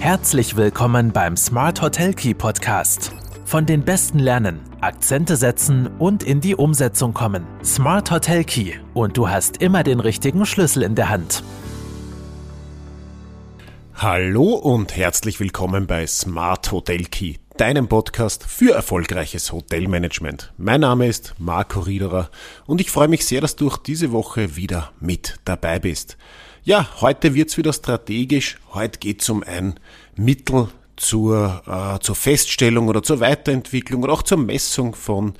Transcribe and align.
Herzlich 0.00 0.56
willkommen 0.56 1.10
beim 1.12 1.36
Smart 1.36 1.82
Hotel 1.82 2.14
Key 2.14 2.32
Podcast. 2.32 3.12
Von 3.44 3.66
den 3.66 3.84
Besten 3.84 4.20
lernen, 4.20 4.60
Akzente 4.80 5.36
setzen 5.36 5.88
und 5.98 6.22
in 6.22 6.40
die 6.40 6.54
Umsetzung 6.54 7.12
kommen. 7.12 7.44
Smart 7.64 8.08
Hotel 8.12 8.44
Key 8.44 8.74
und 8.94 9.16
du 9.16 9.28
hast 9.28 9.56
immer 9.56 9.82
den 9.82 9.98
richtigen 9.98 10.46
Schlüssel 10.46 10.84
in 10.84 10.94
der 10.94 11.08
Hand. 11.08 11.42
Hallo 13.92 14.54
und 14.54 14.96
herzlich 14.96 15.40
willkommen 15.40 15.88
bei 15.88 16.06
Smart 16.06 16.70
Hotel 16.70 17.02
Key, 17.02 17.34
deinem 17.58 17.88
Podcast 17.88 18.44
für 18.44 18.72
erfolgreiches 18.72 19.50
Hotelmanagement. 19.50 20.52
Mein 20.58 20.82
Name 20.82 21.08
ist 21.08 21.34
Marco 21.38 21.80
Riederer 21.80 22.30
und 22.66 22.80
ich 22.80 22.92
freue 22.92 23.08
mich 23.08 23.26
sehr, 23.26 23.40
dass 23.40 23.56
du 23.56 23.66
auch 23.66 23.78
diese 23.78 24.12
Woche 24.12 24.54
wieder 24.54 24.92
mit 25.00 25.40
dabei 25.44 25.80
bist. 25.80 26.16
Ja, 26.62 26.88
heute 27.00 27.34
wird's 27.34 27.58
wieder 27.58 27.72
strategisch. 27.72 28.58
Heute 28.74 29.00
geht's 29.00 29.28
um 29.28 29.42
ein 29.42 29.80
Mittel 30.14 30.68
zur, 30.96 31.62
äh, 31.66 31.98
zur 32.00 32.14
Feststellung 32.14 32.86
oder 32.86 33.02
zur 33.02 33.18
Weiterentwicklung 33.18 34.04
oder 34.04 34.12
auch 34.12 34.22
zur 34.22 34.38
Messung 34.38 34.94
von 34.94 35.34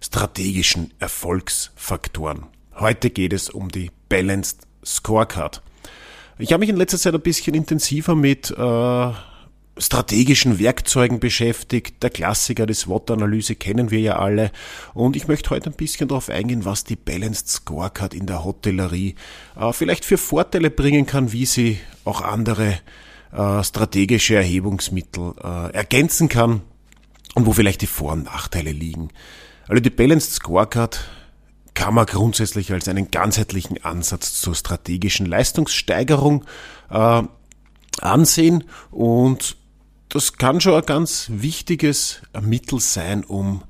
strategischen 0.00 0.94
Erfolgsfaktoren. 1.00 2.46
Heute 2.76 3.10
geht 3.10 3.32
es 3.32 3.50
um 3.50 3.68
die 3.68 3.90
Balanced 4.08 4.60
Scorecard. 4.84 5.60
Ich 6.38 6.52
habe 6.52 6.60
mich 6.60 6.68
in 6.68 6.76
letzter 6.76 6.98
Zeit 6.98 7.14
ein 7.14 7.20
bisschen 7.20 7.54
intensiver 7.54 8.14
mit 8.14 8.52
äh, 8.52 9.12
strategischen 9.76 10.58
Werkzeugen 10.58 11.20
beschäftigt. 11.20 12.02
Der 12.02 12.10
Klassiker, 12.10 12.66
die 12.66 12.74
SWOT-Analyse 12.74 13.56
kennen 13.56 13.90
wir 13.90 14.00
ja 14.00 14.16
alle. 14.16 14.52
Und 14.92 15.16
ich 15.16 15.26
möchte 15.26 15.50
heute 15.50 15.70
ein 15.70 15.76
bisschen 15.76 16.08
darauf 16.08 16.30
eingehen, 16.30 16.64
was 16.64 16.84
die 16.84 16.96
Balanced 16.96 17.48
Scorecard 17.48 18.14
in 18.14 18.26
der 18.26 18.44
Hotellerie 18.44 19.16
äh, 19.58 19.72
vielleicht 19.72 20.04
für 20.04 20.18
Vorteile 20.18 20.70
bringen 20.70 21.06
kann, 21.06 21.32
wie 21.32 21.46
sie 21.46 21.80
auch 22.04 22.20
andere 22.20 22.78
äh, 23.32 23.64
strategische 23.64 24.36
Erhebungsmittel 24.36 25.34
äh, 25.42 25.72
ergänzen 25.72 26.28
kann 26.28 26.62
und 27.34 27.46
wo 27.46 27.52
vielleicht 27.52 27.82
die 27.82 27.88
Vor- 27.88 28.12
und 28.12 28.24
Nachteile 28.24 28.70
liegen. 28.70 29.08
Also 29.66 29.80
die 29.80 29.90
Balanced 29.90 30.34
Scorecard 30.34 31.00
kann 31.74 31.94
man 31.94 32.06
grundsätzlich 32.06 32.72
als 32.72 32.86
einen 32.86 33.10
ganzheitlichen 33.10 33.84
Ansatz 33.84 34.40
zur 34.40 34.54
strategischen 34.54 35.26
Leistungssteigerung 35.26 36.44
äh, 36.90 37.22
ansehen 38.00 38.64
und 38.90 39.56
das 40.08 40.34
kann 40.34 40.60
schon 40.60 40.74
ein 40.74 40.86
ganz 40.86 41.28
wichtiges 41.30 42.22
Mittel 42.40 42.80
sein, 42.80 43.24
um, 43.24 43.62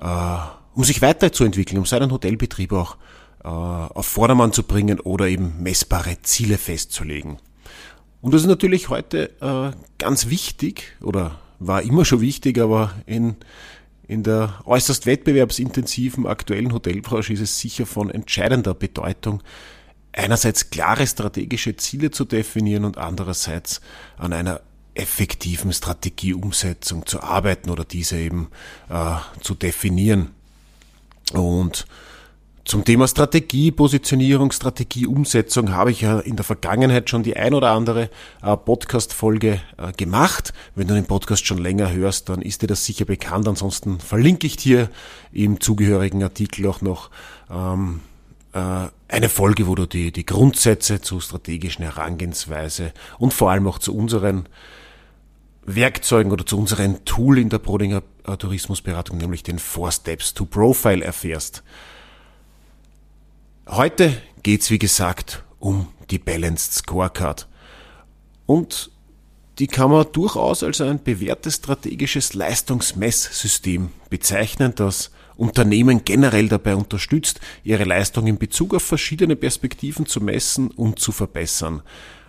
äh, 0.00 0.36
um 0.74 0.84
sich 0.84 1.02
weiterzuentwickeln, 1.02 1.78
um 1.78 1.86
seinen 1.86 2.12
Hotelbetrieb 2.12 2.72
auch 2.72 2.96
äh, 3.44 3.48
auf 3.48 4.06
Vordermann 4.06 4.52
zu 4.52 4.62
bringen 4.62 5.00
oder 5.00 5.26
eben 5.26 5.62
messbare 5.62 6.22
Ziele 6.22 6.58
festzulegen. 6.58 7.38
Und 8.20 8.34
das 8.34 8.42
ist 8.42 8.48
natürlich 8.48 8.88
heute 8.88 9.30
äh, 9.40 9.76
ganz 9.98 10.28
wichtig 10.28 10.96
oder 11.00 11.38
war 11.60 11.82
immer 11.82 12.04
schon 12.04 12.20
wichtig, 12.20 12.58
aber 12.58 12.92
in, 13.06 13.36
in 14.06 14.22
der 14.22 14.60
äußerst 14.64 15.06
wettbewerbsintensiven 15.06 16.26
aktuellen 16.26 16.72
Hotelbranche 16.72 17.32
ist 17.32 17.40
es 17.40 17.58
sicher 17.58 17.86
von 17.86 18.10
entscheidender 18.10 18.74
Bedeutung, 18.74 19.42
einerseits 20.12 20.70
klare 20.70 21.06
strategische 21.06 21.76
Ziele 21.76 22.10
zu 22.10 22.24
definieren 22.24 22.84
und 22.84 22.98
andererseits 22.98 23.80
an 24.16 24.32
einer 24.32 24.60
effektiven 24.98 25.72
Strategieumsetzung 25.72 27.06
zu 27.06 27.22
arbeiten 27.22 27.70
oder 27.70 27.84
diese 27.84 28.18
eben 28.18 28.48
äh, 28.88 29.16
zu 29.40 29.54
definieren. 29.54 30.30
Und 31.32 31.86
zum 32.68 32.84
Thema 32.84 33.08
Strategie, 33.08 33.70
Positionierung, 33.70 34.52
Strategieumsetzung 34.52 35.72
habe 35.72 35.90
ich 35.90 36.02
ja 36.02 36.20
in 36.20 36.36
der 36.36 36.44
Vergangenheit 36.44 37.08
schon 37.08 37.22
die 37.22 37.34
ein 37.34 37.54
oder 37.54 37.70
andere 37.70 38.10
äh, 38.42 38.56
Podcast-Folge 38.56 39.62
äh, 39.78 39.92
gemacht. 39.92 40.52
Wenn 40.74 40.86
du 40.86 40.92
den 40.92 41.06
Podcast 41.06 41.46
schon 41.46 41.56
länger 41.56 41.90
hörst, 41.90 42.28
dann 42.28 42.42
ist 42.42 42.60
dir 42.60 42.66
das 42.66 42.84
sicher 42.84 43.06
bekannt. 43.06 43.48
Ansonsten 43.48 44.00
verlinke 44.00 44.46
ich 44.46 44.58
dir 44.58 44.90
im 45.32 45.60
zugehörigen 45.60 46.22
Artikel 46.22 46.66
auch 46.66 46.82
noch 46.82 47.08
ähm, 47.50 48.00
äh, 48.52 48.88
eine 49.08 49.28
Folge, 49.30 49.66
wo 49.66 49.74
du 49.74 49.86
die, 49.86 50.12
die 50.12 50.26
Grundsätze 50.26 51.00
zur 51.00 51.22
strategischen 51.22 51.84
Herangehensweise 51.84 52.92
und 53.18 53.32
vor 53.32 53.50
allem 53.50 53.66
auch 53.66 53.78
zu 53.78 53.96
unseren 53.96 54.46
Werkzeugen 55.74 56.32
oder 56.32 56.46
zu 56.46 56.58
unserem 56.58 57.04
Tool 57.04 57.38
in 57.38 57.50
der 57.50 57.58
Brodinger 57.58 58.02
Tourismusberatung, 58.38 59.18
nämlich 59.18 59.42
den 59.42 59.58
Four 59.58 59.92
Steps 59.92 60.34
to 60.34 60.44
Profile 60.44 61.04
erfährst. 61.04 61.62
Heute 63.68 64.16
geht's 64.42 64.70
wie 64.70 64.78
gesagt 64.78 65.44
um 65.58 65.88
die 66.10 66.18
Balanced 66.18 66.72
Scorecard. 66.72 67.46
Und 68.46 68.90
die 69.58 69.66
kann 69.66 69.90
man 69.90 70.06
durchaus 70.12 70.62
als 70.62 70.80
ein 70.80 71.02
bewährtes 71.02 71.56
strategisches 71.56 72.32
Leistungsmesssystem 72.32 73.90
bezeichnen, 74.08 74.74
das 74.74 75.10
Unternehmen 75.36 76.04
generell 76.04 76.48
dabei 76.48 76.76
unterstützt, 76.76 77.40
ihre 77.62 77.84
Leistung 77.84 78.26
in 78.26 78.38
Bezug 78.38 78.74
auf 78.74 78.82
verschiedene 78.82 79.36
Perspektiven 79.36 80.06
zu 80.06 80.20
messen 80.20 80.70
und 80.70 80.98
zu 80.98 81.12
verbessern. 81.12 81.82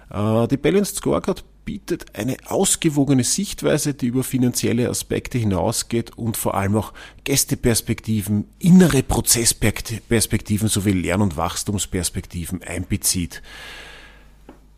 Äh, 0.09 0.47
die 0.47 0.57
Balanced 0.57 0.97
Scorecard 0.97 1.43
bietet 1.69 2.15
eine 2.15 2.35
ausgewogene 2.47 3.23
Sichtweise, 3.23 3.93
die 3.93 4.07
über 4.07 4.23
finanzielle 4.23 4.89
Aspekte 4.89 5.37
hinausgeht 5.37 6.17
und 6.17 6.35
vor 6.35 6.55
allem 6.55 6.75
auch 6.75 6.93
Gästeperspektiven, 7.25 8.45
innere 8.57 9.03
Prozessperspektiven 9.03 10.67
sowie 10.67 10.93
Lern- 10.93 11.21
und 11.21 11.37
Wachstumsperspektiven 11.37 12.63
einbezieht. 12.63 13.43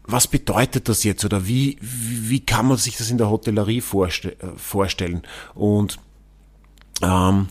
Was 0.04 0.28
bedeutet 0.28 0.90
das 0.90 1.06
jetzt 1.06 1.24
oder 1.24 1.48
wie, 1.48 1.78
wie 1.80 2.42
kann 2.42 2.66
man 2.66 2.76
sich 2.76 2.98
das 2.98 3.10
in 3.10 3.18
der 3.18 3.30
Hotellerie 3.30 3.80
vorste 3.80 4.36
vorstellen? 4.58 5.22
Und 5.56 5.98
ähm, 7.02 7.48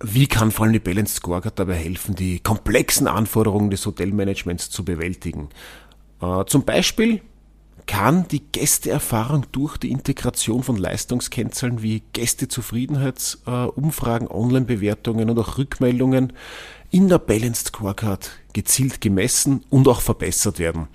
wie 0.00 0.28
kann 0.28 0.52
vor 0.52 0.66
allem 0.66 0.74
die 0.74 0.78
Balanced 0.78 1.16
Scorecard 1.16 1.58
dabei 1.58 1.74
helfen, 1.74 2.14
die 2.14 2.38
komplexen 2.38 3.08
Anforderungen 3.08 3.70
des 3.70 3.84
Hotelmanagements 3.84 4.70
zu 4.70 4.84
bewältigen? 4.84 5.48
Äh, 6.22 6.44
zum 6.44 6.64
Beispiel 6.64 7.20
kann 7.86 8.26
die 8.28 8.40
Gästeerfahrung 8.40 9.46
durch 9.52 9.76
die 9.76 9.90
Integration 9.90 10.62
von 10.62 10.76
Leistungskennzahlen 10.76 11.82
wie 11.82 12.02
Gästezufriedenheitsumfragen, 12.12 14.28
Online-Bewertungen 14.28 15.30
und 15.30 15.38
auch 15.38 15.58
Rückmeldungen 15.58 16.32
in 16.90 17.08
der 17.08 17.18
Balanced 17.18 17.68
Scorecard 17.68 18.30
gezielt 18.52 19.00
gemessen 19.00 19.64
und 19.70 19.88
auch 19.88 20.00
verbessert 20.00 20.58
werden. 20.58 20.88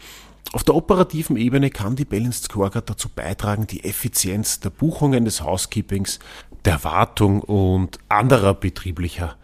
Auf 0.51 0.63
der 0.63 0.73
operativen 0.73 1.37
Ebene 1.37 1.69
kann 1.69 1.95
die 1.95 2.05
Balanced 2.05 2.45
Scorecard 2.45 2.89
dazu 2.89 3.07
beitragen, 3.09 3.67
die 3.67 3.83
Effizienz 3.83 4.59
der 4.59 4.71
Buchungen 4.71 5.25
des 5.25 5.43
Housekeepings, 5.43 6.17
der 6.65 6.83
Wartung 6.83 7.41
und 7.41 7.99
anderer 8.09 8.55
betrieblicher 8.55 9.35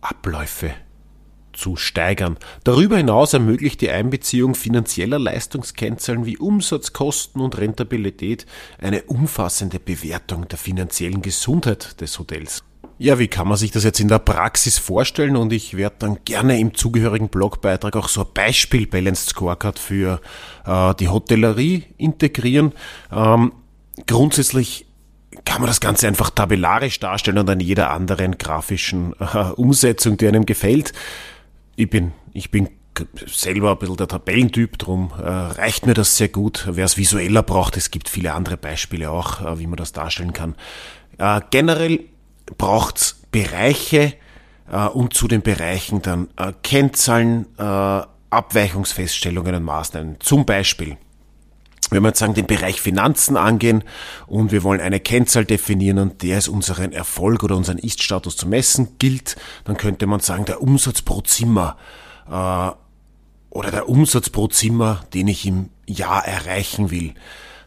Abläufe 0.00 0.74
zu 1.58 1.76
steigern. 1.76 2.38
Darüber 2.64 2.96
hinaus 2.96 3.32
ermöglicht 3.32 3.80
die 3.80 3.90
Einbeziehung 3.90 4.54
finanzieller 4.54 5.18
Leistungskennzahlen 5.18 6.24
wie 6.24 6.38
Umsatz, 6.38 6.92
Kosten 6.92 7.40
und 7.40 7.58
Rentabilität 7.58 8.46
eine 8.80 9.02
umfassende 9.02 9.80
Bewertung 9.80 10.48
der 10.48 10.58
finanziellen 10.58 11.20
Gesundheit 11.20 12.00
des 12.00 12.18
Hotels. 12.18 12.62
Ja, 13.00 13.20
wie 13.20 13.28
kann 13.28 13.46
man 13.46 13.56
sich 13.56 13.70
das 13.70 13.84
jetzt 13.84 14.00
in 14.00 14.08
der 14.08 14.18
Praxis 14.18 14.78
vorstellen? 14.78 15.36
Und 15.36 15.52
ich 15.52 15.76
werde 15.76 15.96
dann 16.00 16.18
gerne 16.24 16.58
im 16.58 16.74
zugehörigen 16.74 17.28
Blogbeitrag 17.28 17.94
auch 17.94 18.08
so 18.08 18.22
ein 18.22 18.32
Beispiel 18.34 18.88
Balanced 18.88 19.30
Scorecard 19.30 19.78
für 19.78 20.20
äh, 20.66 20.94
die 20.96 21.08
Hotellerie 21.08 21.84
integrieren. 21.96 22.72
Ähm, 23.12 23.52
grundsätzlich 24.06 24.86
kann 25.44 25.60
man 25.60 25.68
das 25.68 25.80
Ganze 25.80 26.08
einfach 26.08 26.30
tabellarisch 26.30 26.98
darstellen 26.98 27.38
und 27.38 27.48
an 27.48 27.60
jeder 27.60 27.90
anderen 27.90 28.36
grafischen 28.36 29.14
äh, 29.20 29.38
Umsetzung, 29.54 30.16
die 30.16 30.26
einem 30.26 30.44
gefällt 30.44 30.92
ich 31.78 31.88
bin, 31.88 32.12
ich 32.32 32.50
bin 32.50 32.68
selber 33.26 33.70
ein 33.70 33.78
bisschen 33.78 33.96
der 33.96 34.08
Tabellentyp, 34.08 34.78
drum 34.78 35.12
äh, 35.16 35.22
reicht 35.22 35.86
mir 35.86 35.94
das 35.94 36.16
sehr 36.16 36.28
gut. 36.28 36.66
Wer 36.68 36.84
es 36.84 36.96
visueller 36.96 37.44
braucht, 37.44 37.76
es 37.76 37.92
gibt 37.92 38.08
viele 38.08 38.34
andere 38.34 38.56
Beispiele 38.56 39.10
auch, 39.10 39.40
äh, 39.40 39.60
wie 39.60 39.68
man 39.68 39.76
das 39.76 39.92
darstellen 39.92 40.32
kann. 40.32 40.56
Äh, 41.18 41.40
generell 41.50 42.00
braucht's 42.58 43.22
Bereiche 43.30 44.14
äh, 44.72 44.86
und 44.86 45.14
zu 45.14 45.28
den 45.28 45.42
Bereichen 45.42 46.02
dann 46.02 46.28
äh, 46.36 46.52
Kennzahlen, 46.64 47.46
äh, 47.56 48.02
Abweichungsfeststellungen 48.30 49.54
und 49.54 49.62
Maßnahmen. 49.62 50.16
Zum 50.18 50.44
Beispiel 50.44 50.96
wenn 51.90 52.02
wir 52.02 52.08
jetzt 52.08 52.18
sagen, 52.18 52.34
den 52.34 52.46
Bereich 52.46 52.80
Finanzen 52.80 53.36
angehen 53.36 53.84
und 54.26 54.52
wir 54.52 54.62
wollen 54.62 54.80
eine 54.80 55.00
Kennzahl 55.00 55.44
definieren 55.44 55.98
und 55.98 56.22
der 56.22 56.38
ist 56.38 56.48
unseren 56.48 56.92
Erfolg 56.92 57.42
oder 57.42 57.56
unseren 57.56 57.78
Ist-Status 57.78 58.36
zu 58.36 58.46
messen 58.46 58.96
gilt, 58.98 59.36
dann 59.64 59.76
könnte 59.76 60.06
man 60.06 60.20
sagen, 60.20 60.44
der 60.44 60.62
Umsatz 60.62 61.02
pro 61.02 61.20
Zimmer 61.22 61.76
äh, 62.26 62.70
oder 63.50 63.70
der 63.70 63.88
Umsatz 63.88 64.30
pro 64.30 64.48
Zimmer, 64.48 65.00
den 65.14 65.28
ich 65.28 65.46
im 65.46 65.70
Jahr 65.86 66.26
erreichen 66.26 66.90
will. 66.90 67.14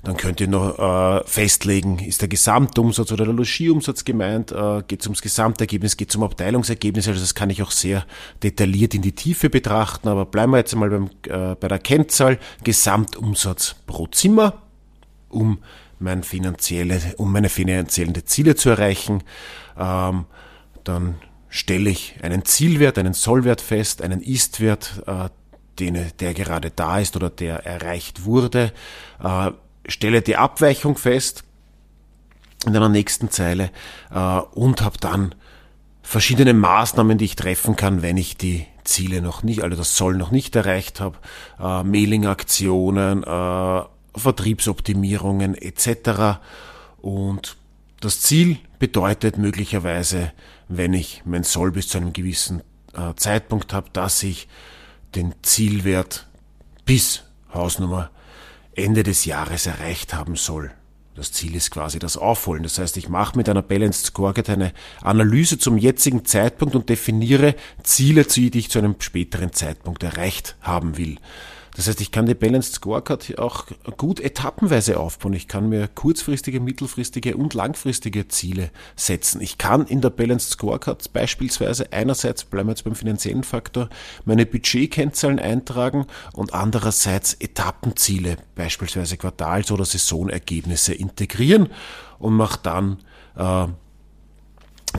Dann 0.03 0.17
könnt 0.17 0.41
ihr 0.41 0.47
noch 0.47 0.79
äh, 0.79 1.23
festlegen, 1.25 1.99
ist 1.99 2.21
der 2.21 2.27
Gesamtumsatz 2.27 3.11
oder 3.11 3.25
der 3.25 3.35
Logierumsatz 3.35 4.03
gemeint, 4.03 4.51
äh, 4.51 4.81
geht 4.87 5.01
es 5.01 5.07
ums 5.07 5.21
Gesamtergebnis, 5.21 5.95
geht 5.95 6.09
es 6.09 6.15
um 6.15 6.23
Abteilungsergebnis, 6.23 7.07
also 7.07 7.19
das 7.19 7.35
kann 7.35 7.51
ich 7.51 7.61
auch 7.61 7.69
sehr 7.69 8.05
detailliert 8.41 8.95
in 8.95 9.03
die 9.03 9.11
Tiefe 9.11 9.51
betrachten, 9.51 10.07
aber 10.07 10.25
bleiben 10.25 10.53
wir 10.53 10.57
jetzt 10.57 10.73
einmal 10.73 10.89
beim, 10.89 11.09
äh, 11.27 11.55
bei 11.55 11.67
der 11.67 11.77
Kennzahl 11.77 12.39
Gesamtumsatz 12.63 13.75
pro 13.85 14.07
Zimmer. 14.07 14.63
um, 15.29 15.59
mein 16.01 16.23
finanzielle, 16.23 16.99
um 17.17 17.31
meine 17.31 17.49
finanziellen 17.49 18.15
Ziele 18.25 18.55
zu 18.55 18.69
erreichen. 18.69 19.23
Ähm, 19.77 20.25
dann 20.83 21.15
stelle 21.47 21.89
ich 21.89 22.15
einen 22.21 22.43
Zielwert, 22.45 22.97
einen 22.97 23.13
Sollwert 23.13 23.61
fest, 23.61 24.01
einen 24.01 24.21
Ist-Wert, 24.21 25.03
äh, 25.05 25.29
den, 25.79 26.11
der 26.19 26.33
gerade 26.33 26.71
da 26.71 26.99
ist 26.99 27.15
oder 27.15 27.29
der 27.29 27.65
erreicht 27.65 28.25
wurde, 28.25 28.73
äh, 29.23 29.51
stelle 29.87 30.21
die 30.21 30.37
Abweichung 30.37 30.97
fest 30.97 31.43
in 32.65 32.75
einer 32.75 32.89
nächsten 32.89 33.29
Zeile 33.29 33.71
äh, 34.11 34.39
und 34.53 34.81
habe 34.81 34.97
dann 34.99 35.35
verschiedene 36.01 36.53
Maßnahmen, 36.53 37.17
die 37.17 37.25
ich 37.25 37.35
treffen 37.35 37.75
kann, 37.75 38.01
wenn 38.01 38.17
ich 38.17 38.37
die 38.37 38.65
Ziele 38.83 39.21
noch 39.21 39.43
nicht, 39.43 39.63
also 39.63 39.77
das 39.77 39.95
Soll 39.95 40.15
noch 40.15 40.31
nicht 40.31 40.55
erreicht 40.55 40.99
habe, 40.99 41.17
äh, 41.59 41.83
Mailing-Aktionen, 41.83 43.23
äh, 43.23 43.81
Vertriebsoptimierungen 44.15 45.55
etc. 45.55 46.39
Und 47.01 47.57
das 47.99 48.21
Ziel 48.21 48.57
bedeutet 48.79 49.37
möglicherweise, 49.37 50.33
wenn 50.67 50.93
ich 50.93 51.21
mein 51.25 51.43
Soll 51.43 51.71
bis 51.71 51.87
zu 51.87 51.97
einem 51.97 52.13
gewissen 52.13 52.61
äh, 52.93 53.13
Zeitpunkt 53.15 53.73
habe, 53.73 53.89
dass 53.93 54.21
ich 54.23 54.47
den 55.15 55.33
Zielwert 55.41 56.27
bis 56.85 57.23
Hausnummer 57.53 58.09
Ende 58.83 59.03
des 59.03 59.25
Jahres 59.25 59.65
erreicht 59.65 60.13
haben 60.13 60.35
soll. 60.35 60.71
Das 61.13 61.33
Ziel 61.33 61.55
ist 61.55 61.71
quasi 61.71 61.99
das 61.99 62.15
Aufholen. 62.15 62.63
Das 62.63 62.79
heißt, 62.79 62.95
ich 62.95 63.09
mache 63.09 63.37
mit 63.37 63.49
einer 63.49 63.61
Balanced 63.61 64.05
Scorecard 64.07 64.49
eine 64.49 64.73
Analyse 65.01 65.57
zum 65.57 65.77
jetzigen 65.77 66.23
Zeitpunkt 66.23 66.73
und 66.73 66.87
definiere 66.87 67.55
Ziele, 67.83 68.23
die 68.23 68.57
ich 68.57 68.69
zu 68.69 68.79
einem 68.79 68.95
späteren 68.99 69.51
Zeitpunkt 69.51 70.03
erreicht 70.03 70.55
haben 70.61 70.97
will. 70.97 71.17
Das 71.75 71.87
heißt, 71.87 72.01
ich 72.01 72.11
kann 72.11 72.25
die 72.25 72.35
Balanced 72.35 72.73
Scorecard 72.73 73.39
auch 73.39 73.65
gut 73.95 74.19
etappenweise 74.19 74.99
aufbauen. 74.99 75.33
Ich 75.33 75.47
kann 75.47 75.69
mir 75.69 75.87
kurzfristige, 75.87 76.59
mittelfristige 76.59 77.37
und 77.37 77.53
langfristige 77.53 78.27
Ziele 78.27 78.71
setzen. 78.97 79.39
Ich 79.39 79.57
kann 79.57 79.87
in 79.87 80.01
der 80.01 80.09
Balanced 80.09 80.51
Scorecard 80.51 81.13
beispielsweise 81.13 81.93
einerseits, 81.93 82.43
bleiben 82.43 82.67
wir 82.67 82.73
jetzt 82.73 82.83
beim 82.83 82.95
finanziellen 82.95 83.43
Faktor, 83.43 83.89
meine 84.25 84.45
Budgetkennzahlen 84.45 85.39
eintragen 85.39 86.07
und 86.33 86.53
andererseits 86.53 87.35
Etappenziele, 87.35 88.35
beispielsweise 88.55 89.15
Quartals- 89.15 89.71
oder 89.71 89.85
Saisonergebnisse 89.85 90.93
integrieren 90.93 91.69
und 92.19 92.35
mache 92.35 92.59
dann 92.61 92.97
äh, 93.37 93.67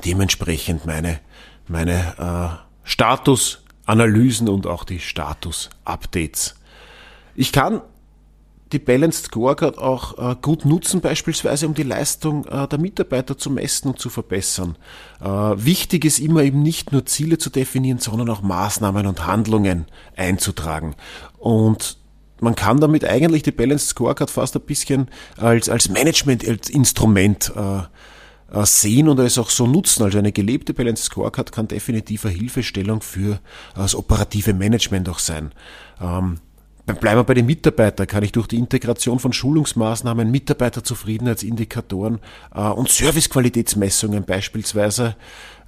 dementsprechend 0.07 0.87
meine, 0.87 1.21
meine 1.69 2.63
äh, 2.63 2.89
Statusanalysen 2.89 4.49
und 4.49 4.67
auch 4.67 4.85
die 4.85 5.01
Status-Updates. 5.01 6.57
Ich 7.35 7.53
kann 7.53 7.81
die 8.73 8.79
Balanced 8.79 9.27
Scorecard 9.27 9.79
auch 9.79 10.33
äh, 10.33 10.37
gut 10.41 10.65
nutzen, 10.65 11.01
beispielsweise 11.01 11.67
um 11.67 11.75
die 11.75 11.83
Leistung 11.83 12.47
äh, 12.47 12.67
der 12.67 12.79
Mitarbeiter 12.79 13.37
zu 13.37 13.51
messen 13.51 13.89
und 13.89 13.99
zu 13.99 14.09
verbessern. 14.09 14.77
Äh, 15.21 15.27
wichtig 15.27 16.05
ist 16.05 16.19
immer 16.19 16.43
eben 16.43 16.63
nicht 16.63 16.93
nur 16.93 17.05
Ziele 17.05 17.39
zu 17.39 17.51
definieren, 17.51 17.99
sondern 17.99 18.31
auch 18.31 18.41
Maßnahmen 18.41 19.07
und 19.07 19.27
Handlungen 19.27 19.87
einzutragen. 20.17 20.95
Und 21.39 21.99
man 22.41 22.55
kann 22.55 22.81
damit 22.81 23.05
eigentlich 23.05 23.43
die 23.43 23.53
Balanced 23.53 23.91
Scorecard 23.91 24.31
fast 24.31 24.57
ein 24.57 24.63
bisschen 24.63 25.09
als, 25.37 25.69
als 25.69 25.89
Management-Instrument 25.91 27.53
äh, 27.55 28.59
äh, 28.59 28.67
sehen 28.67 29.09
und 29.09 29.19
es 29.21 29.39
auch 29.39 29.51
so 29.51 29.67
nutzen. 29.67 30.03
Also 30.03 30.19
eine 30.19 30.33
gelebte 30.33 30.75
Balanced 30.75 31.05
Scorecard 31.05 31.53
kann 31.53 31.69
definitiv 31.69 32.25
eine 32.25 32.35
Hilfestellung 32.35 33.01
für 33.03 33.39
das 33.75 33.95
operative 33.95 34.55
Management 34.55 35.09
auch 35.09 35.19
sein. 35.19 35.53
Ähm, 36.01 36.41
Bleiben 36.85 37.21
wir 37.21 37.25
bei 37.25 37.35
den 37.35 37.47
Mitarbeitern, 37.47 38.09
kann 38.09 38.25
ich 38.25 38.33
durch 38.33 38.49
die 38.49 38.59
Integration 38.59 39.21
von 39.21 39.33
Schulungsmaßnahmen, 39.33 40.29
Mitarbeiterzufriedenheitsindikatoren 40.33 42.19
äh, 42.53 42.61
und 42.61 42.89
Servicequalitätsmessungen 42.89 44.25
beispielsweise 44.25 45.15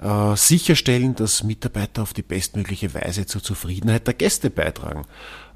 äh, 0.02 0.34
sicherstellen, 0.34 1.14
dass 1.14 1.44
Mitarbeiter 1.44 2.02
auf 2.02 2.14
die 2.14 2.22
bestmögliche 2.22 2.94
Weise 2.94 3.26
zur 3.26 3.44
Zufriedenheit 3.44 4.08
der 4.08 4.14
Gäste 4.14 4.50
beitragen. 4.50 5.06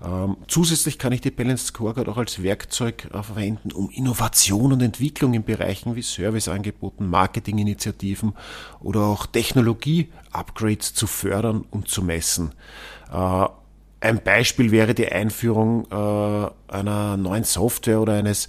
Ähm, 0.01 0.37
zusätzlich 0.47 0.97
kann 0.97 1.13
ich 1.13 1.23
die 1.23 1.33
Balanced 1.33 1.67
Scorecard 1.67 2.09
auch 2.09 2.19
als 2.19 2.41
Werkzeug 2.41 3.09
äh, 3.13 3.21
verwenden, 3.21 3.73
um 3.73 3.91
Innovation 3.91 4.73
und 4.73 4.81
Entwicklung 4.81 5.35
in 5.35 5.43
Bereichen 5.43 5.97
wie 5.97 6.03
Serviceangeboten, 6.03 7.11
Marketinginitiativen 7.11 8.35
oder 8.79 9.01
auch 9.01 9.27
Technologie-Upgrades 9.27 10.95
zu 10.95 11.09
fördern 11.09 11.65
und 11.69 11.89
zu 11.89 12.05
messen. 12.05 12.53
Äh, 13.13 13.47
ein 14.01 14.23
Beispiel 14.23 14.71
wäre 14.71 14.95
die 14.95 15.11
Einführung 15.11 15.87
äh, 15.91 16.73
einer 16.73 17.17
neuen 17.17 17.45
Software 17.45 18.01
oder 18.01 18.15
eines 18.15 18.49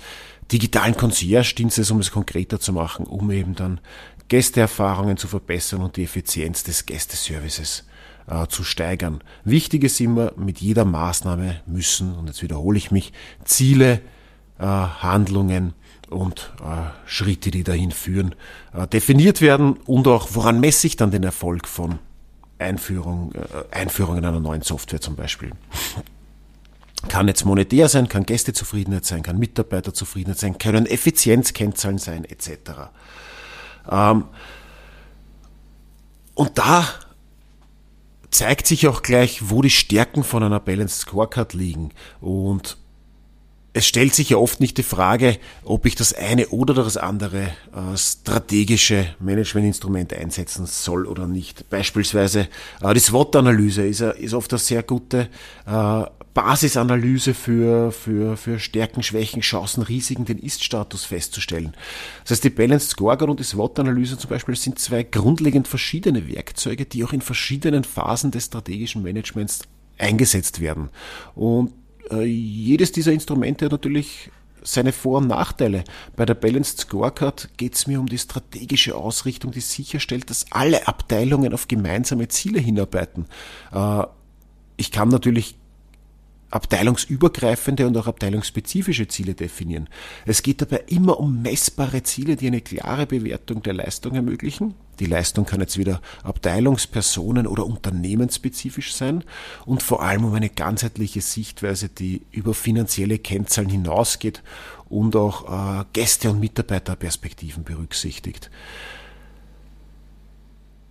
digitalen 0.51 0.96
Concierge-Dienstes, 0.96 1.92
um 1.92 2.00
es 2.00 2.12
konkreter 2.12 2.60
zu 2.60 2.74
machen, 2.74 3.06
um 3.06 3.31
eben 3.31 3.56
dann 3.56 3.80
Gästeerfahrungen 4.28 5.18
zu 5.18 5.28
verbessern 5.28 5.81
und 5.81 5.98
die 5.98 6.04
Effizienz 6.04 6.63
des 6.63 6.86
Gästeservices 6.86 7.86
äh, 8.28 8.48
zu 8.48 8.63
steigern. 8.63 9.24
Wichtig 9.44 9.84
ist 9.84 10.00
immer, 10.00 10.34
mit 10.38 10.60
jeder 10.60 10.86
Maßnahme 10.86 11.62
müssen, 11.66 12.16
und 12.16 12.28
jetzt 12.28 12.42
wiederhole 12.44 12.78
ich 12.78 12.92
mich, 12.92 13.12
Ziele, 13.44 14.02
äh, 14.60 14.66
Handlungen 14.66 15.74
und 16.10 16.52
äh, 16.62 16.90
Schritte, 17.06 17.52
die 17.52 17.63
dahin 17.63 17.92
führen, 17.92 18.36
äh, 18.74 18.88
definiert 18.88 19.42
werden 19.42 19.74
und 19.86 20.07
auch, 20.07 20.30
woran 20.34 20.60
messe 20.60 20.88
ich 20.88 20.95
dann 20.95 21.12
den 21.12 21.24
Erfolg 21.24 21.68
von 21.68 22.00
Einführung, 22.59 23.33
äh, 23.33 23.75
Einführung 23.75 24.17
in 24.17 24.25
einer 24.25 24.39
neuen 24.39 24.61
Software 24.61 25.01
zum 25.01 25.15
Beispiel. 25.15 25.51
Kann 27.07 27.27
jetzt 27.27 27.45
monetär 27.45 27.88
sein, 27.88 28.09
kann 28.09 28.25
Gästezufriedenheit 28.25 29.06
sein, 29.06 29.23
kann 29.23 29.39
Mitarbeiterzufriedenheit 29.39 30.38
sein, 30.38 30.57
können 30.57 30.85
Effizienzkennzahlen 30.85 31.97
sein, 31.97 32.25
etc. 32.25 32.50
Ähm, 33.89 34.25
und 36.35 36.57
da 36.57 36.88
zeigt 38.31 38.67
sich 38.67 38.88
auch 38.88 39.01
gleich, 39.01 39.50
wo 39.50 39.61
die 39.61 39.69
Stärken 39.69 40.23
von 40.23 40.44
einer 40.44 40.59
Balanced 40.59 41.01
Scorecard 41.01 41.53
liegen. 41.53 41.91
Und 42.21 42.77
es 43.80 43.88
stellt 43.88 44.14
sich 44.14 44.31
ja 44.31 44.38
oft 44.38 44.60
nicht 44.60 44.78
die 44.78 44.84
Frage, 44.84 45.38
ob 45.64 45.86
ich 45.86 45.96
das 45.96 46.14
eine 46.14 46.50
oder 46.50 46.74
das 46.74 46.98
andere 46.98 47.44
äh, 47.44 47.96
strategische 47.96 49.16
Managementinstrument 49.20 50.14
einsetzen 50.14 50.66
soll 50.66 51.06
oder 51.08 51.28
nicht. 51.28 51.70
Beispielsweise 51.70 52.50
äh, 52.81 52.94
die 52.94 53.00
SWOT-Analyse 53.00 53.88
ist, 53.88 54.02
ist 54.02 54.34
oft 54.34 54.52
eine 54.52 54.60
sehr 54.60 54.84
gute 54.84 55.30
äh, 55.66 56.04
Basisanalyse 56.34 57.34
für, 57.34 57.94
für, 57.94 58.36
für 58.36 58.60
Stärken, 58.60 59.02
Schwächen, 59.02 59.42
Chancen, 59.42 59.81
Risiken, 59.81 60.26
den 60.26 60.40
Ist-Status 60.40 61.06
festzustellen. 61.06 61.74
Das 62.24 62.31
heißt, 62.31 62.44
die 62.44 62.50
Balanced 62.50 62.90
Scorecard 62.90 63.30
und 63.30 63.40
die 63.40 63.45
SWOT-Analyse 63.45 64.18
zum 64.18 64.30
Beispiel 64.30 64.57
sind 64.57 64.78
zwei 64.78 65.04
grundlegend 65.04 65.69
verschiedene 65.69 66.28
Werkzeuge, 66.28 66.86
die 66.86 67.06
auch 67.06 67.14
in 67.14 67.21
verschiedenen 67.21 67.86
Phasen 67.86 68.31
des 68.31 68.48
strategischen 68.48 69.04
Managements 69.04 69.62
eingesetzt 69.98 70.59
werden. 70.59 70.90
Und 71.36 71.69
äh, 71.69 71.79
jedes 72.18 72.92
dieser 72.92 73.11
Instrumente 73.11 73.66
hat 73.66 73.71
natürlich 73.71 74.31
seine 74.63 74.92
Vor- 74.92 75.19
und 75.19 75.28
Nachteile. 75.28 75.83
Bei 76.16 76.25
der 76.25 76.33
Balanced 76.33 76.80
Scorecard 76.80 77.49
geht 77.57 77.75
es 77.75 77.87
mir 77.87 77.99
um 77.99 78.07
die 78.07 78.18
strategische 78.18 78.95
Ausrichtung, 78.95 79.51
die 79.51 79.61
sicherstellt, 79.61 80.30
dass 80.30 80.45
alle 80.51 80.87
Abteilungen 80.87 81.54
auf 81.54 81.68
gemeinsame 81.68 82.28
Ziele 82.28 82.59
hinarbeiten. 82.59 83.25
Äh, 83.71 84.04
ich 84.78 84.92
kann 84.92 85.09
natürlich 85.09 85.56
abteilungsübergreifende 86.51 87.85
und 87.85 87.95
auch 87.97 88.07
abteilungsspezifische 88.07 89.07
Ziele 89.07 89.35
definieren. 89.35 89.87
Es 90.25 90.42
geht 90.42 90.61
dabei 90.61 90.83
immer 90.87 91.19
um 91.19 91.42
messbare 91.42 92.01
Ziele, 92.04 92.35
die 92.35 92.47
eine 92.47 92.61
klare 92.61 93.06
Bewertung 93.06 93.61
der 93.61 93.73
Leistung 93.73 94.16
ermöglichen. 94.16 94.73
Die 94.99 95.06
Leistung 95.06 95.45
kann 95.45 95.61
jetzt 95.61 95.77
wieder 95.77 96.01
abteilungspersonen- 96.23 97.47
oder 97.47 97.65
unternehmensspezifisch 97.65 98.94
sein 98.94 99.23
und 99.65 99.81
vor 99.81 100.03
allem 100.03 100.25
um 100.25 100.33
eine 100.33 100.49
ganzheitliche 100.49 101.21
Sichtweise, 101.21 101.89
die 101.89 102.21
über 102.31 102.53
finanzielle 102.53 103.19
Kennzahlen 103.19 103.69
hinausgeht 103.69 104.44
und 104.89 105.15
auch 105.15 105.81
äh, 105.81 105.85
Gäste- 105.94 106.31
und 106.31 106.39
Mitarbeiterperspektiven 106.39 107.63
berücksichtigt. 107.63 108.49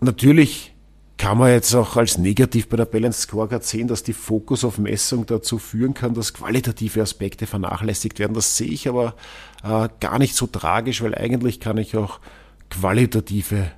Natürlich 0.00 0.72
kann 1.18 1.36
man 1.36 1.50
jetzt 1.50 1.74
auch 1.74 1.96
als 1.96 2.16
negativ 2.16 2.68
bei 2.68 2.76
der 2.76 2.84
Balance 2.84 3.22
Scorecard 3.22 3.64
sehen, 3.64 3.88
dass 3.88 4.04
die 4.04 4.12
Fokus 4.12 4.64
auf 4.64 4.78
Messung 4.78 5.26
dazu 5.26 5.58
führen 5.58 5.92
kann, 5.92 6.14
dass 6.14 6.32
qualitative 6.32 7.02
Aspekte 7.02 7.46
vernachlässigt 7.46 8.20
werden. 8.20 8.34
Das 8.34 8.56
sehe 8.56 8.68
ich 8.68 8.88
aber 8.88 9.16
äh, 9.64 9.88
gar 9.98 10.20
nicht 10.20 10.36
so 10.36 10.46
tragisch, 10.46 11.02
weil 11.02 11.16
eigentlich 11.16 11.58
kann 11.58 11.76
ich 11.76 11.96
auch 11.96 12.20
qualitative 12.70 13.72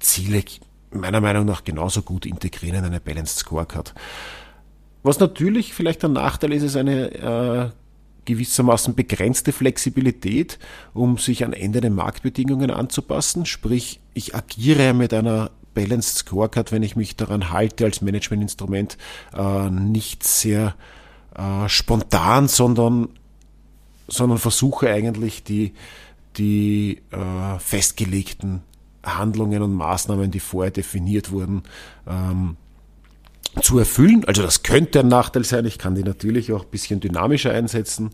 Ziele 0.00 0.42
meiner 0.90 1.20
Meinung 1.20 1.44
nach 1.44 1.64
genauso 1.64 2.02
gut 2.02 2.26
integrieren 2.26 2.78
in 2.78 2.84
eine 2.84 3.00
Balanced 3.00 3.38
Scorecard. 3.38 3.94
Was 5.02 5.20
natürlich 5.20 5.74
vielleicht 5.74 6.04
ein 6.04 6.12
Nachteil 6.12 6.52
ist, 6.52 6.62
ist 6.62 6.76
eine 6.76 7.12
äh, 7.12 7.70
gewissermaßen 8.24 8.94
begrenzte 8.94 9.52
Flexibilität, 9.52 10.58
um 10.92 11.18
sich 11.18 11.44
an 11.44 11.52
ändernde 11.52 11.90
Marktbedingungen 11.90 12.70
anzupassen. 12.70 13.46
Sprich, 13.46 14.00
ich 14.14 14.34
agiere 14.34 14.94
mit 14.94 15.14
einer 15.14 15.50
Balanced 15.74 16.18
Scorecard, 16.18 16.72
wenn 16.72 16.82
ich 16.82 16.96
mich 16.96 17.16
daran 17.16 17.50
halte 17.50 17.84
als 17.84 18.02
Managementinstrument, 18.02 18.98
äh, 19.36 19.70
nicht 19.70 20.24
sehr 20.24 20.74
äh, 21.36 21.68
spontan, 21.68 22.48
sondern 22.48 23.08
sondern 24.10 24.38
versuche 24.38 24.90
eigentlich 24.90 25.44
die, 25.44 25.74
die 26.38 27.02
äh, 27.10 27.58
festgelegten 27.58 28.62
Handlungen 29.04 29.62
und 29.62 29.74
Maßnahmen, 29.74 30.30
die 30.30 30.40
vorher 30.40 30.70
definiert 30.70 31.30
wurden, 31.30 31.62
ähm, 32.06 32.56
zu 33.62 33.78
erfüllen. 33.78 34.24
Also 34.26 34.42
das 34.42 34.62
könnte 34.62 35.00
ein 35.00 35.08
Nachteil 35.08 35.44
sein. 35.44 35.64
Ich 35.64 35.78
kann 35.78 35.94
die 35.94 36.04
natürlich 36.04 36.52
auch 36.52 36.64
ein 36.64 36.70
bisschen 36.70 37.00
dynamischer 37.00 37.52
einsetzen. 37.52 38.10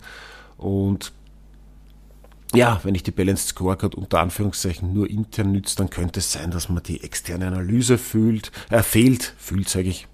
Und 0.57 1.13
ja, 2.55 2.81
wenn 2.85 2.95
ich 2.95 3.03
die 3.03 3.11
Balanced 3.11 3.49
Scorecard 3.49 3.95
unter 3.95 4.21
Anführungszeichen 4.21 4.93
nur 4.93 5.11
intern 5.11 5.53
nütze, 5.53 5.77
dann 5.77 5.91
könnte 5.91 6.21
es 6.21 6.33
sein, 6.33 6.51
dass 6.51 6.69
man 6.69 6.83
die 6.83 7.03
externe 7.03 7.49
Analyse 7.49 7.99
fühlt, 7.99 8.53
äh, 8.71 8.83
fehlt, 8.83 9.35
fühlt, 9.39 9.69
sage 9.69 9.89
ich, 9.89 10.07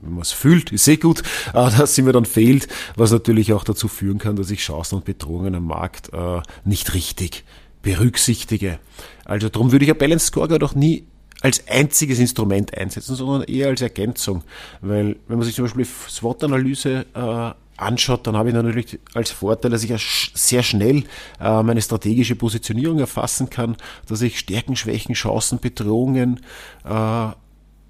wenn 0.00 0.12
man 0.12 0.22
es 0.22 0.32
fühlt, 0.32 0.72
ist 0.72 0.88
eh 0.88 0.96
gut, 0.96 1.22
dass 1.52 1.94
sie 1.94 2.02
mir 2.02 2.12
dann 2.12 2.24
fehlt, 2.24 2.68
was 2.96 3.10
natürlich 3.10 3.52
auch 3.52 3.64
dazu 3.64 3.88
führen 3.88 4.18
kann, 4.18 4.36
dass 4.36 4.50
ich 4.50 4.60
Chancen 4.60 4.96
und 4.96 5.04
Bedrohungen 5.04 5.54
am 5.54 5.66
Markt 5.66 6.12
äh, 6.12 6.40
nicht 6.64 6.94
richtig 6.94 7.44
berücksichtige. 7.88 8.80
Also 9.24 9.48
darum 9.48 9.72
würde 9.72 9.86
ich 9.86 9.90
ein 9.90 9.96
Balance 9.96 10.26
Scorecard 10.26 10.62
auch 10.62 10.74
nie 10.74 11.06
als 11.40 11.66
einziges 11.68 12.18
Instrument 12.18 12.76
einsetzen, 12.76 13.14
sondern 13.14 13.44
eher 13.44 13.68
als 13.68 13.80
Ergänzung. 13.80 14.42
Weil 14.82 15.16
wenn 15.26 15.38
man 15.38 15.46
sich 15.46 15.54
zum 15.54 15.64
Beispiel 15.64 15.86
SWOT-Analyse 15.86 17.06
äh, 17.14 17.80
anschaut, 17.80 18.26
dann 18.26 18.36
habe 18.36 18.50
ich 18.50 18.54
natürlich 18.54 18.98
als 19.14 19.30
Vorteil, 19.30 19.70
dass 19.70 19.84
ich 19.84 20.30
sehr 20.34 20.62
schnell 20.62 21.04
äh, 21.40 21.62
meine 21.62 21.80
strategische 21.80 22.36
Positionierung 22.36 22.98
erfassen 22.98 23.48
kann, 23.48 23.78
dass 24.06 24.20
ich 24.20 24.38
Stärken, 24.38 24.76
Schwächen, 24.76 25.14
Chancen, 25.14 25.58
Bedrohungen 25.58 26.40
äh, 26.84 27.28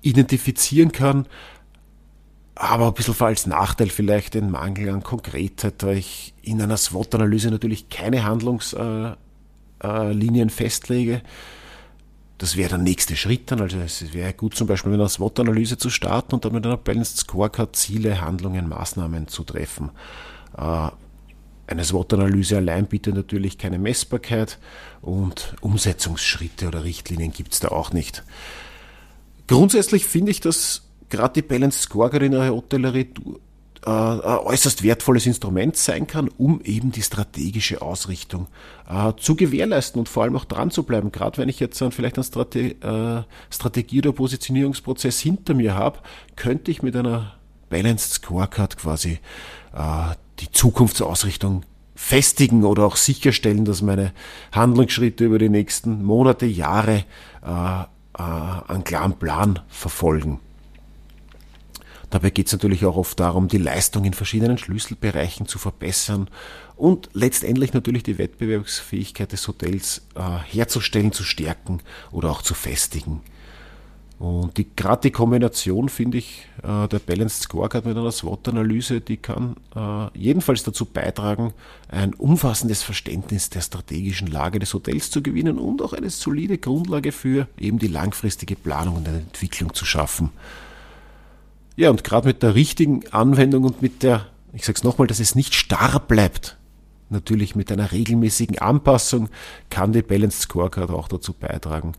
identifizieren 0.02 0.93
kann, 0.93 1.26
aber 2.55 2.87
ein 2.87 2.95
bisschen 2.95 3.21
als 3.21 3.49
Nachteil 3.49 3.88
vielleicht 3.88 4.35
den 4.35 4.50
Mangel 4.52 4.90
an 4.90 5.02
Konkretheit, 5.02 5.83
da 5.83 5.90
ich 5.90 6.35
in 6.43 6.62
einer 6.62 6.76
SWOT-Analyse 6.76 7.50
natürlich 7.50 7.88
keine 7.88 8.23
Handlungslinien 8.23 9.17
äh, 9.80 10.49
festlege. 10.49 11.23
Das 12.38 12.56
wäre 12.56 12.70
der 12.70 12.78
nächste 12.78 13.16
Schritt 13.16 13.50
dann. 13.50 13.61
Also 13.61 13.78
es 13.78 14.12
wäre 14.12 14.32
gut 14.32 14.54
zum 14.54 14.68
Beispiel 14.68 14.92
mit 14.92 15.00
einer 15.00 15.08
SWOT-Analyse 15.08 15.76
zu 15.76 15.90
starten 15.90 16.37
und 16.37 16.44
dann 16.44 16.52
mit 16.52 16.64
einer 16.64 16.76
Balanced 16.76 17.18
Scorecard 17.18 17.75
Ziele, 17.75 18.20
Handlungen, 18.20 18.68
Maßnahmen 18.68 19.26
zu 19.26 19.42
treffen. 19.42 19.90
Äh, 20.56 20.88
eine 21.66 21.85
SWOT-Analyse 21.85 22.56
allein 22.56 22.87
bietet 22.87 23.14
natürlich 23.14 23.58
keine 23.58 23.78
Messbarkeit 23.78 24.58
und 25.02 25.54
Umsetzungsschritte 25.61 26.68
oder 26.68 26.85
Richtlinien 26.85 27.32
gibt 27.32 27.52
es 27.52 27.61
da 27.61 27.68
auch 27.68 27.92
nicht. 27.92 28.23
Grundsätzlich 29.49 30.06
finde 30.06 30.30
ich, 30.30 30.40
dass 30.40 30.88
gerade 31.11 31.35
die 31.35 31.42
Balanced 31.42 31.82
Scorecard 31.82 32.23
in 32.23 32.32
der 32.32 32.50
Hotellerie 32.54 33.12
äh, 33.87 33.90
ein 33.90 34.20
äußerst 34.20 34.82
wertvolles 34.82 35.26
Instrument 35.26 35.76
sein 35.76 36.06
kann, 36.06 36.28
um 36.37 36.61
eben 36.62 36.90
die 36.90 37.02
strategische 37.02 37.80
Ausrichtung 37.80 38.49
äh, 38.88 39.12
zu 39.16 39.37
gewährleisten 39.37 39.99
und 40.00 40.08
vor 40.08 40.25
allem 40.25 40.37
auch 40.37 40.44
dran 40.44 40.70
zu 40.70 40.82
bleiben. 40.82 41.12
Gerade 41.12 41.38
wenn 41.38 41.49
ich 41.49 41.61
jetzt 41.61 41.82
vielleicht 41.90 42.16
einen 42.16 42.25
Strate 42.25 42.61
äh, 42.61 43.23
Strategie- 43.54 44.00
oder 44.00 44.12
Positionierungsprozess 44.12 45.20
hinter 45.20 45.54
mir 45.54 45.75
habe, 45.75 46.00
könnte 46.37 46.70
ich 46.70 46.82
mit 46.82 46.97
einer 46.97 47.35
Balanced 47.70 48.12
Scorecard 48.12 48.78
quasi 48.78 49.18
die 50.40 50.50
Zukunftsausrichtung 50.50 51.64
festigen 51.94 52.64
oder 52.64 52.85
auch 52.85 52.97
sicherstellen, 52.97 53.66
dass 53.66 53.82
meine 53.82 54.12
Handlungsschritte 54.52 55.26
über 55.26 55.38
die 55.38 55.50
nächsten 55.50 56.02
Monate, 56.02 56.47
Jahre 56.47 57.04
einen 57.42 58.85
klaren 58.85 59.18
Plan 59.18 59.61
verfolgen. 59.68 60.40
Dabei 62.10 62.30
geht 62.30 62.46
es 62.46 62.52
natürlich 62.52 62.84
auch 62.86 62.96
oft 62.96 63.20
darum, 63.20 63.48
die 63.48 63.58
Leistung 63.58 64.04
in 64.04 64.14
verschiedenen 64.14 64.56
Schlüsselbereichen 64.56 65.46
zu 65.46 65.58
verbessern 65.58 66.28
und 66.76 67.10
letztendlich 67.12 67.74
natürlich 67.74 68.02
die 68.02 68.18
Wettbewerbsfähigkeit 68.18 69.32
des 69.32 69.46
Hotels 69.46 70.06
äh, 70.14 70.38
herzustellen, 70.50 71.12
zu 71.12 71.24
stärken 71.24 71.80
oder 72.10 72.30
auch 72.30 72.42
zu 72.42 72.54
festigen. 72.54 73.20
Und 74.18 74.56
die, 74.56 74.66
gerade 74.74 75.02
die 75.02 75.10
Kombination, 75.12 75.88
finde 75.88 76.18
ich, 76.18 76.46
äh, 76.64 76.88
der 76.88 76.98
Balanced 76.98 77.42
Scorecard 77.42 77.84
mit 77.84 77.96
einer 77.96 78.10
SWOT-Analyse, 78.10 79.00
die 79.00 79.18
kann 79.18 79.54
äh, 79.76 80.18
jedenfalls 80.18 80.64
dazu 80.64 80.86
beitragen, 80.86 81.52
ein 81.88 82.14
umfassendes 82.14 82.82
Verständnis 82.82 83.50
der 83.50 83.60
strategischen 83.60 84.26
Lage 84.26 84.58
des 84.58 84.74
Hotels 84.74 85.12
zu 85.12 85.22
gewinnen 85.22 85.58
und 85.58 85.82
auch 85.82 85.92
eine 85.92 86.10
solide 86.10 86.58
Grundlage 86.58 87.12
für 87.12 87.46
eben 87.58 87.78
die 87.78 87.86
langfristige 87.86 88.56
Planung 88.56 88.96
und 88.96 89.06
Entwicklung 89.06 89.72
zu 89.72 89.84
schaffen. 89.84 90.30
Ja, 91.78 91.90
und 91.90 92.02
gerade 92.02 92.26
mit 92.26 92.42
der 92.42 92.56
richtigen 92.56 93.06
Anwendung 93.12 93.62
und 93.62 93.82
mit 93.82 94.02
der, 94.02 94.26
ich 94.52 94.64
sage 94.64 94.78
es 94.78 94.82
nochmal, 94.82 95.06
dass 95.06 95.20
es 95.20 95.37
nicht 95.37 95.54
starr 95.54 96.00
bleibt, 96.00 96.56
natürlich 97.08 97.54
mit 97.54 97.70
einer 97.70 97.92
regelmäßigen 97.92 98.58
Anpassung, 98.58 99.28
kann 99.70 99.92
die 99.92 100.02
Balanced 100.02 100.40
Scorecard 100.40 100.90
auch 100.90 101.06
dazu 101.06 101.32
beitragen, 101.32 101.92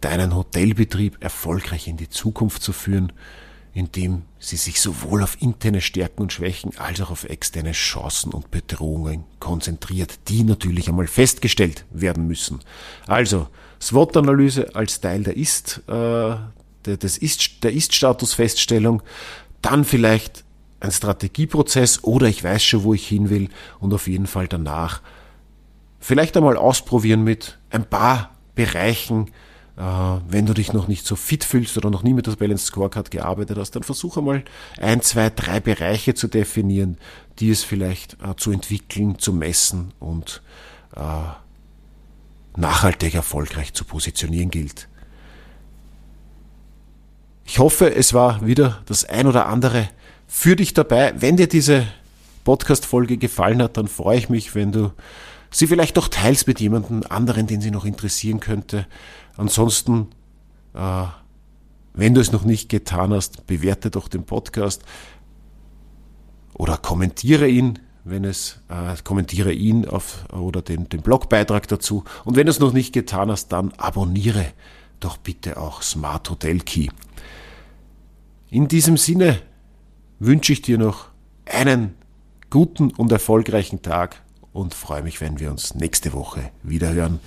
deinen 0.00 0.36
Hotelbetrieb 0.36 1.16
erfolgreich 1.18 1.88
in 1.88 1.96
die 1.96 2.10
Zukunft 2.10 2.62
zu 2.62 2.72
führen, 2.72 3.12
indem 3.74 4.22
sie 4.38 4.56
sich 4.56 4.80
sowohl 4.80 5.24
auf 5.24 5.42
interne 5.42 5.80
Stärken 5.80 6.22
und 6.22 6.32
Schwächen 6.32 6.70
als 6.78 7.00
auch 7.00 7.10
auf 7.10 7.24
externe 7.24 7.72
Chancen 7.72 8.30
und 8.30 8.52
Bedrohungen 8.52 9.24
konzentriert, 9.40 10.28
die 10.28 10.44
natürlich 10.44 10.88
einmal 10.88 11.08
festgestellt 11.08 11.86
werden 11.90 12.28
müssen. 12.28 12.60
Also 13.08 13.48
SWOT-Analyse 13.82 14.76
als 14.76 15.00
Teil 15.00 15.24
der 15.24 15.36
Ist, 15.36 15.82
des 16.86 17.18
Ist, 17.18 17.62
der 17.62 17.72
Ist-Status-Feststellung, 17.72 19.02
dann 19.62 19.84
vielleicht 19.84 20.44
ein 20.80 20.90
Strategieprozess 20.90 22.04
oder 22.04 22.26
ich 22.26 22.42
weiß 22.42 22.62
schon, 22.62 22.84
wo 22.84 22.94
ich 22.94 23.06
hin 23.06 23.28
will 23.30 23.50
und 23.78 23.92
auf 23.92 24.06
jeden 24.06 24.26
Fall 24.26 24.48
danach 24.48 25.02
vielleicht 25.98 26.36
einmal 26.36 26.56
ausprobieren 26.56 27.22
mit 27.22 27.58
ein 27.70 27.84
paar 27.84 28.34
Bereichen, 28.54 29.28
äh, 29.76 29.82
wenn 30.28 30.46
du 30.46 30.54
dich 30.54 30.72
noch 30.72 30.88
nicht 30.88 31.06
so 31.06 31.16
fit 31.16 31.44
fühlst 31.44 31.76
oder 31.76 31.90
noch 31.90 32.02
nie 32.02 32.14
mit 32.14 32.26
der 32.26 32.32
Balance 32.32 32.66
Scorecard 32.66 33.10
gearbeitet 33.10 33.58
hast, 33.58 33.72
dann 33.72 33.82
versuch 33.82 34.16
einmal 34.16 34.44
ein, 34.78 35.02
zwei, 35.02 35.30
drei 35.30 35.60
Bereiche 35.60 36.14
zu 36.14 36.28
definieren, 36.28 36.98
die 37.38 37.50
es 37.50 37.62
vielleicht 37.62 38.14
äh, 38.22 38.34
zu 38.36 38.50
entwickeln, 38.50 39.18
zu 39.18 39.32
messen 39.32 39.92
und 40.00 40.42
äh, 40.96 41.00
nachhaltig 42.58 43.14
erfolgreich 43.14 43.72
zu 43.74 43.84
positionieren 43.84 44.50
gilt. 44.50 44.89
Ich 47.52 47.58
hoffe, 47.58 47.92
es 47.92 48.14
war 48.14 48.46
wieder 48.46 48.80
das 48.86 49.04
ein 49.04 49.26
oder 49.26 49.46
andere 49.46 49.88
für 50.28 50.54
dich 50.54 50.72
dabei. 50.72 51.14
Wenn 51.20 51.36
dir 51.36 51.48
diese 51.48 51.84
Podcast-Folge 52.44 53.16
gefallen 53.16 53.60
hat, 53.60 53.76
dann 53.76 53.88
freue 53.88 54.18
ich 54.18 54.28
mich, 54.28 54.54
wenn 54.54 54.70
du 54.70 54.92
sie 55.50 55.66
vielleicht 55.66 55.98
auch 55.98 56.06
teilst 56.06 56.46
mit 56.46 56.60
jemandem 56.60 57.02
anderen, 57.08 57.48
den 57.48 57.60
sie 57.60 57.72
noch 57.72 57.84
interessieren 57.84 58.38
könnte. 58.38 58.86
Ansonsten, 59.36 60.06
äh, 60.74 61.06
wenn 61.92 62.14
du 62.14 62.20
es 62.20 62.30
noch 62.30 62.44
nicht 62.44 62.68
getan 62.68 63.12
hast, 63.12 63.48
bewerte 63.48 63.90
doch 63.90 64.06
den 64.06 64.22
Podcast 64.22 64.84
oder 66.54 66.76
kommentiere 66.76 67.48
ihn, 67.48 67.80
wenn 68.04 68.24
es 68.24 68.60
äh, 68.68 68.94
kommentiere 69.02 69.52
ihn 69.52 69.88
auf 69.88 70.24
oder 70.32 70.62
den, 70.62 70.88
den 70.88 71.02
Blogbeitrag 71.02 71.66
dazu. 71.66 72.04
Und 72.24 72.36
wenn 72.36 72.46
du 72.46 72.52
es 72.52 72.60
noch 72.60 72.72
nicht 72.72 72.92
getan 72.92 73.28
hast, 73.28 73.48
dann 73.48 73.72
abonniere 73.76 74.46
doch 75.00 75.16
bitte 75.16 75.56
auch 75.56 75.82
Smart 75.82 76.30
Hotel 76.30 76.60
Key. 76.60 76.88
In 78.50 78.68
diesem 78.68 78.96
Sinne 78.96 79.40
wünsche 80.18 80.52
ich 80.52 80.62
dir 80.62 80.78
noch 80.78 81.08
einen 81.46 81.94
guten 82.50 82.90
und 82.92 83.10
erfolgreichen 83.12 83.82
Tag 83.82 84.22
und 84.52 84.74
freue 84.74 85.02
mich, 85.02 85.20
wenn 85.20 85.38
wir 85.38 85.50
uns 85.50 85.74
nächste 85.74 86.12
Woche 86.12 86.50
wieder 86.62 86.92
hören. 86.92 87.20